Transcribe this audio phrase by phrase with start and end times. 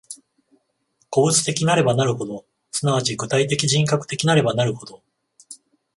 [1.11, 5.03] 個物的なればなるほど、即ち具体的人格的なればなるほど、